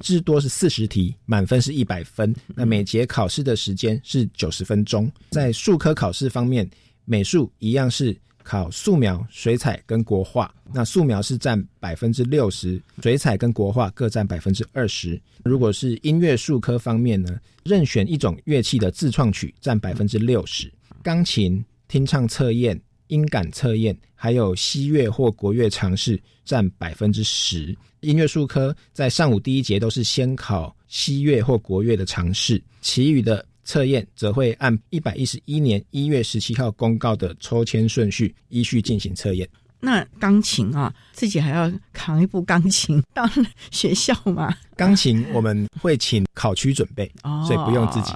[0.00, 2.34] 至多是四十题，满分是一百分。
[2.54, 5.12] 那每节考试的时间是九十分钟。
[5.28, 6.66] 在数科考试方面，
[7.04, 8.16] 美术一样是。
[8.42, 15.20] 考素描、水彩跟国画，那素描是占百分之六十，水彩跟国画各占百分之二十。
[15.44, 20.72] 如果是音乐术科方面呢，任选一种乐器的自创曲占百分之六十，
[21.02, 22.80] 钢琴听唱测验、
[23.10, 27.76] 音感测验，还有西乐或国乐尝试占百分之十。
[28.00, 33.44] 音乐术科在上午第一节都是先考西乐或国乐的尝试，其余的。
[33.62, 39.48] 测验则会按一百一十一年一月十七号公告的抽签顺序依序进行测验。
[39.78, 43.22] 那钢琴啊，自己还要扛一部钢琴到
[43.70, 44.52] 学校吗？
[44.76, 48.12] 钢琴我们会请考区准备，哦所以不用自己。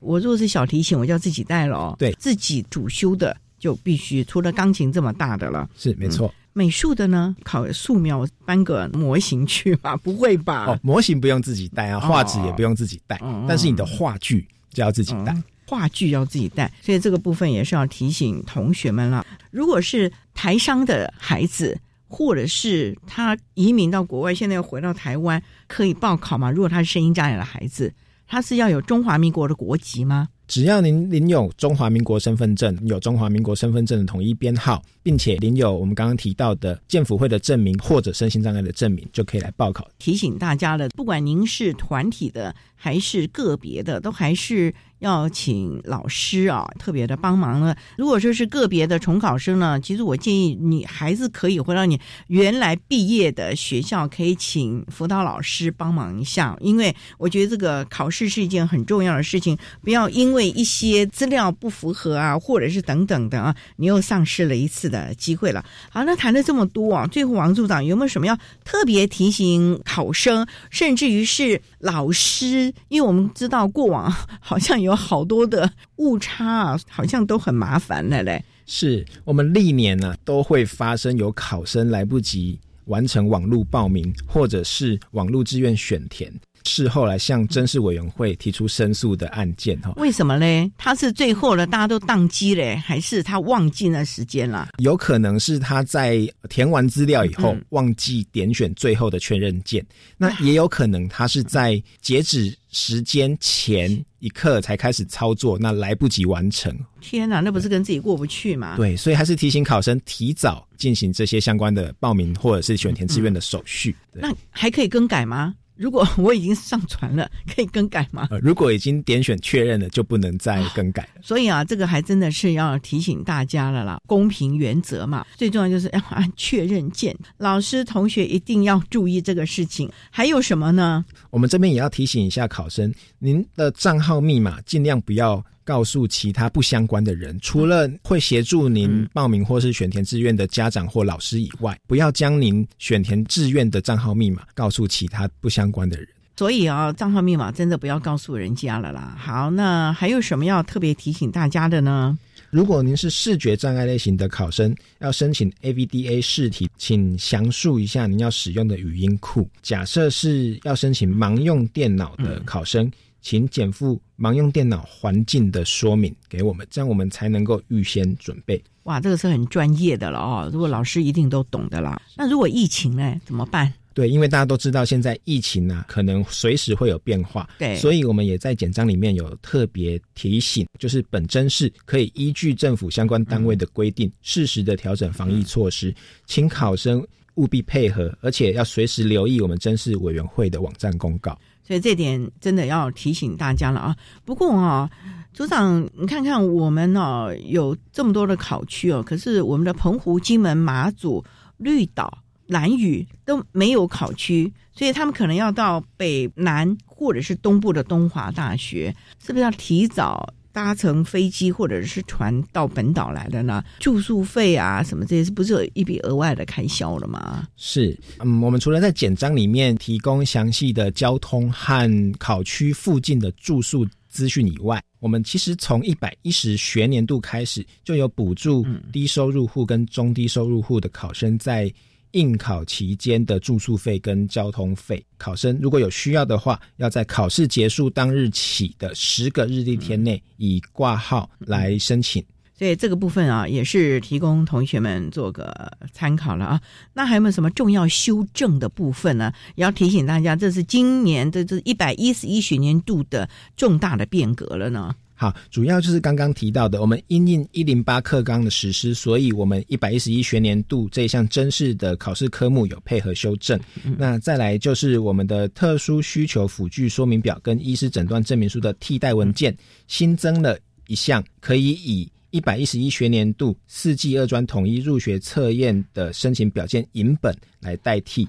[0.00, 1.96] 我如果是小提琴，我就要自己带了。
[1.98, 5.68] 对，自己主修的就必须除了钢琴这么大的了。
[5.76, 6.32] 是没错。
[6.52, 9.96] 美术的呢，考素描搬个模型去吧？
[10.02, 10.66] 不会吧？
[10.66, 14.46] 哦，模型不用自己带啊，画纸也不用自己带，但是你的话剧。
[14.70, 15.34] 就要自己带
[15.66, 19.26] 话剧，要自己带，所以这个部分也是要提醒同学们了。
[19.50, 26.50] 如果是台商的孩子，或者是他移民到国外，现在又回到台湾，可以报考吗？
[26.50, 27.92] 如果他是声音障碍的孩子，
[28.26, 30.28] 他是要有中华民国的国籍吗？
[30.48, 39.86] 只要您您有中华民国身份证，有中华民国身份证的统一编号，并且您有我们刚刚提到的建辅会的证明或者身心障碍的证明，就可以来报考。
[39.98, 44.74] 提醒大家了，不管您是团体的还是个别的，都还是。
[45.00, 47.74] 要请老师啊，特别的帮忙呢。
[47.96, 56.56] 如果说是个别的重考生呢，其实我建议你还是可以回到你原来毕业的学校，可以请辅导老师帮忙一下。
[56.60, 65.64] 因为我觉得这个考试是一件很重要的事情，不要因为一些资料不符合啊，或者是等等的啊，你又丧失了一次的机会了。
[65.90, 72.74] 好，那谈了这么多啊，最后王组长有没有什么要特别提醒考生，甚至于是老师？
[72.88, 74.87] 因为我们知道过往好像有。
[74.88, 78.42] 有好多的误差啊，好像都很麻烦了嘞。
[78.66, 86.32] 是我们历年呢都会发生有考生来不及完成网络报名，或者是网络志愿选填。
[86.68, 89.92] 事后来向真事委员会提出申诉的案件哈。
[89.96, 90.72] 为什么呢？
[90.76, 94.68] 他是最后了，大家都宕机嘞，还是他忘记那时间了？
[94.78, 99.84] 有可能是他在填完资料以后忘记点选最后的确认键，
[100.16, 106.76] 那也有可能他是在截止时间前一刻才开始操作，那来不及完成。
[107.00, 108.76] 天哪，那不是跟自己过不去吗？
[108.76, 113.94] 对，所以还是提醒考生提早进行这些相关的报名或者是选填志愿的手续。
[114.12, 115.54] 那还可以更改吗？
[115.78, 118.28] 如果我已经上传了， 可以更改吗？
[118.42, 121.20] 如果已经点选确认了，就不能再更改了。
[121.22, 127.16] 所以啊，这个还真的是要提醒大家了啦，公平原则嘛，最重要就是 要按确认键。
[127.36, 129.90] 老师、同学一定要注意这个事情。
[130.10, 131.04] 还有什么呢？
[131.30, 135.44] 我们这边也要提醒一下考生，您的账号密码尽量不要。
[135.68, 146.08] 告诉其他不相关的人，除了会协助您报名或是选填志愿的家长或老师以外，不要将您选填志愿的账号密码告诉其他不相关的人。
[146.38, 149.14] 所以啊，账号密码真的不要告诉人家了啦。
[149.18, 152.18] 好，那还有什么要特别提醒大家的呢？
[152.48, 159.46] 如果您是视觉障碍类型的考生，要申请 AVDA 试题，请详述一下您要使用的语音库。
[159.60, 162.90] 假设是要申请盲用电脑的考生。
[163.20, 168.62] 请减负盲用电脑环境的说明给我们，这样我们才能够预先准备。
[168.84, 170.48] 哇，这个是很专业的了哦。
[170.52, 172.00] 如果老师一定都懂的啦。
[172.16, 173.72] 那如果疫情呢，怎么办？
[173.92, 177.48] 对，因为大家都知道现在疫情呢，可能随时会有变化。
[177.58, 185.92] 对，所以我们也在简章里面有特别提醒，就是本真是可以依据政府相关单位的规定，适时的调整防疫措施，
[186.26, 187.04] 请考生
[187.34, 191.36] 务必配合，而且要随时留意我们真试委员会的网站公告。
[191.68, 193.96] 所以这点真的要提醒大家了啊！
[194.24, 194.88] 不过啊，
[195.34, 201.22] 组长，你看看我们呢有这么多的考区哦，可是我们的澎湖、金门、马祖、
[201.58, 210.32] 绿岛、兰屿都没有考区，所以他们可能要到北南或者是东部的东华大学，是不是要提早？
[210.58, 213.62] 搭乘飞机或者是船到本岛来的呢？
[213.78, 217.46] 住宿费啊，什么这些不是有一笔额外的开销了吗？
[217.56, 231.72] 是，嗯，我们除了在简章里面提供详细的交通和考区附近的住宿资讯以外，我们其实从一百一十学年度开始就有补助低收入户跟中低收入户的考生在。
[232.12, 242.24] 应考期间的住宿费跟交通费，考生如果有需要的话，要在考试结束当日起的十个日历天内以挂号来申请。
[242.58, 246.60] 所以这个部分啊，也是提供同学们做个参考了啊。
[246.92, 249.32] 那还有没有什么重要修正的部分呢？
[249.54, 254.92] 也要提醒大家，这是今年的这一百一十一学年度的重大的变革了呢。
[255.20, 263.58] 好，主要就是刚刚提到的，我们因应一零八课纲的实施，所以我们一百一十一学年度这一项真试的考试科目有配合修正。
[263.96, 269.52] 那再来就是我们的特殊需求辅具说明表跟医师诊断证明书的替代文件，
[269.88, 270.56] 新增了
[270.86, 278.28] 一项，可以以一百一十一学年度四季二专统一入学测验的申请表件影本来代替。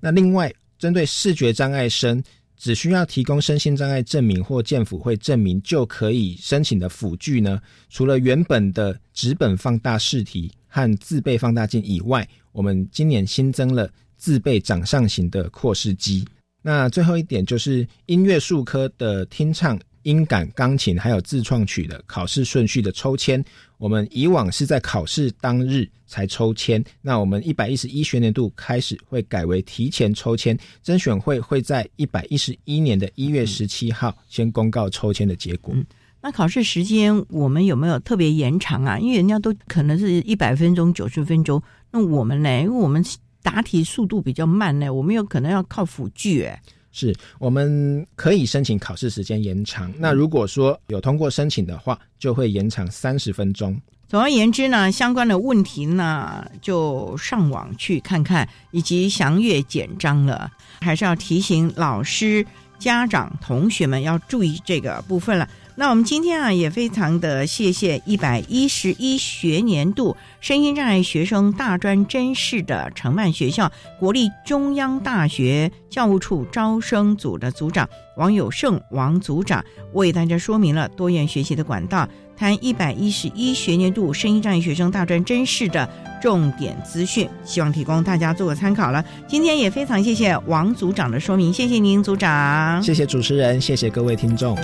[0.00, 2.22] 那另外，针对视觉障碍生。
[2.60, 7.58] 只需要提供身心障碍证明或健辅会证明就可以申请的辅具呢？
[7.88, 16.22] 除了原本的纸本放大试题和自备放大镜以外，我们今年新增了自备掌上型的扩视机。
[16.60, 19.80] 那最后一点就是音乐术科的听唱。
[20.04, 23.44] 音感钢琴还有自创曲的考试顺序的抽签，
[23.80, 35.74] 我们以往是在考试当日才抽签，那我们一百一十一学年度开始会改为提前抽签，甄选会会在一百一十一年的一月十七号先公告抽签的结果。
[36.20, 38.98] 那考试时间我们有没有特别延长啊？
[38.98, 42.60] 因为人家都可能是一百分钟、九十分钟，那我们呢？
[42.60, 43.02] 因为我们
[43.42, 46.60] 答题速度比较慢呢，我们有可能要靠辅具哎。
[46.92, 49.92] 是我们可以申请考试时间延长。
[49.98, 53.80] 那如果说有通过申请的话，就会延长三十分钟。
[54.08, 60.50] 总而言之呢，相关的问题呢，就上网去看看，以及详阅简章了。
[60.80, 62.44] 还是要提醒老师、
[62.76, 65.48] 家长、同学们要注意这个部分了。
[65.76, 79.64] 那我们今天啊，也非常的谢谢一百一十一学年度身心障碍学生大专真试的承办学校国立中央大学教务处招生组的组长王友胜王组长，
[79.94, 82.06] 为大家说明了多元学习的管道，
[82.36, 85.88] 谈一百一十一学年度身心障碍学生大专真试的
[86.20, 89.02] 重点资讯，希望提供大家做个参考了。
[89.26, 94.54] 今天也非常谢谢王组长的说明，谢谢您组长，谢谢主持人，谢谢各位听众。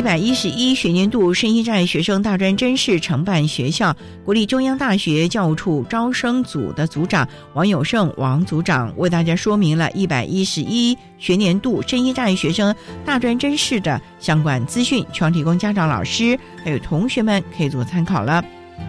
[0.00, 3.94] 一百一十一学年度身心障碍学生大专真试承办学校
[4.24, 12.74] 国立中央大学教务处招生组的组长王友胜王组长为大家说明了一百一十一学年度身心障碍学生
[13.04, 18.42] 大专真试的相关资讯，希望提供家长、老师还有同学们可以做参考了。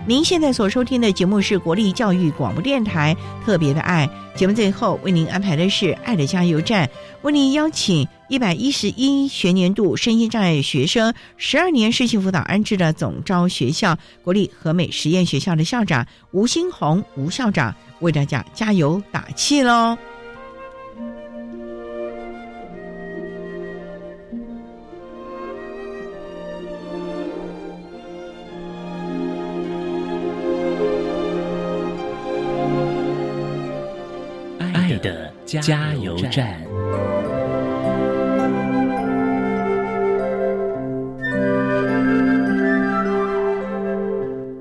[0.07, 3.15] 您现在所收听的节目是国立教育广播电台
[3.45, 6.89] 特别的爱节目，最后为您安排的是爱的加油站，
[7.21, 19.95] 为您邀请一百一十一学年度身心障碍学生十二年适性辅导安置的总招学校国立和美实验学校的校长吴新红吴校长为大家加油打气喽。
[35.01, 36.61] 的加油站。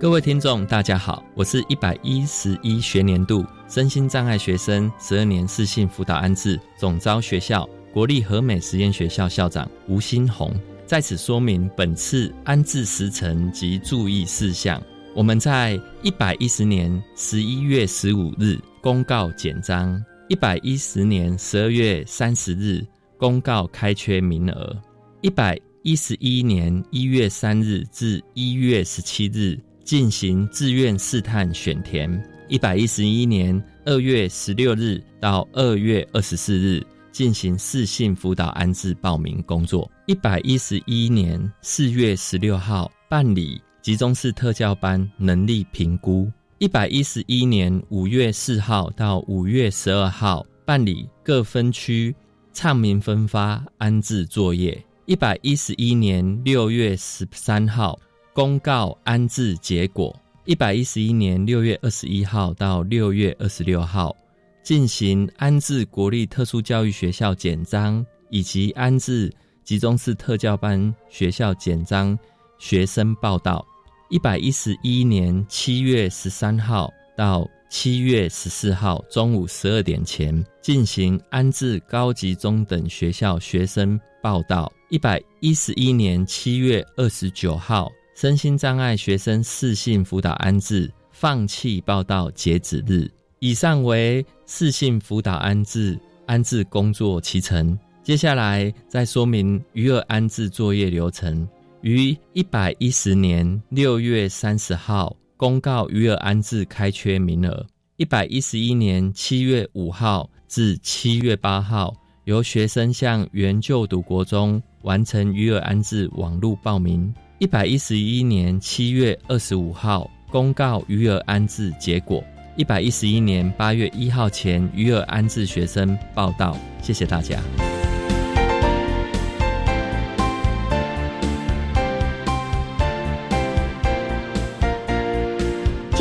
[0.01, 14.83] 各位听众，大家好，我是一百一十一学年度身心障碍学生十二年适性辅导安置总招学校国立和美实验学校校长吴新红，在此说明本次安置时程及注意事项。
[15.15, 20.03] 我们在一百一十年十一月十五日公告简章。
[20.31, 22.87] 一百一十年十二月三十日
[23.19, 24.81] 公告开缺名额，
[25.23, 32.09] 一百一十一年一月三日至一月十七日进行志愿试探选填，
[32.47, 46.31] 一百一十一年二月十六日到二月二十四日进行试性辅导安置报名工作，一百一十一年四月十六号办理集中式特教班能力评估。
[46.61, 52.15] 一百一十一年五月四号到五月十二号办理各分区
[52.53, 54.79] 唱名分发安置作业。
[55.07, 57.99] 一百一十一年六月十三号
[58.35, 60.15] 公告安置结果。
[60.45, 64.15] 一百一十一年六月二十一号到六月二十六号
[64.63, 69.33] 进行安置国立特殊教育学校简章以及安置
[69.65, 72.19] 集中式特教班学校简章
[72.59, 73.70] 学生报到。
[74.11, 84.71] 一百一十一年七月十三号到七月十四号中午十二点前进行安置高级中等学校学生报到。
[84.89, 93.09] 一百一十一年七月二十九号身心障碍学生适性辅导安置放弃报到截止日。
[93.39, 95.97] 以上为适性辅导安置
[96.27, 97.79] 安置工作期程。
[98.03, 101.49] 接下来再说明余额安置作业流程。
[101.83, 107.67] 于一百一十年六月三十号公告余额安置开缺名额，
[107.97, 117.13] 一百一十一年七月五号至七月八号，由学生向原就读国中完成余额安置网络报名。
[117.39, 122.23] 一百一十一年七月二十五号公告余额安置结果，
[122.57, 126.55] 一百一十一年八月一号前余额安置学生报到。
[126.83, 127.41] 谢谢大家。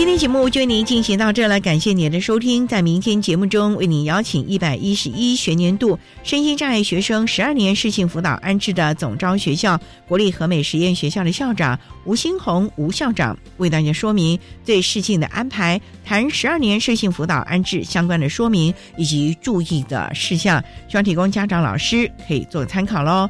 [0.09, 2.67] 今天节目就为您进行到这了，感谢您的收听。
[2.67, 23.29] 在明天节目中，为您邀请一百一十一学年度身心障碍学生十二年适性辅导安置的总招学校国立和美实验学校的校长吴新红吴校长，为大家说明对适性的安排，谈十二年适性辅导安置相关的说明以及注意的事项，希望提供家长、老师可以做参考喽。